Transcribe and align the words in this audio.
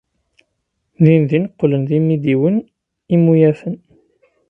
Dindin 1.03 1.45
qqlen 1.57 1.83
d 1.87 1.89
imidiwen 1.97 2.57
imuyafen. 3.15 3.75